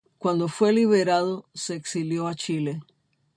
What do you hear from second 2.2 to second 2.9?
a Chile.